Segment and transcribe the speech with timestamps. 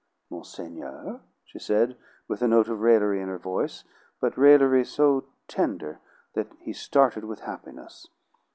[0.31, 1.95] "Monseigneur!" she said,
[2.27, 3.83] with a note of raillery in her voice,
[4.19, 5.99] but raillery so tender
[6.33, 8.07] that he started with happiness.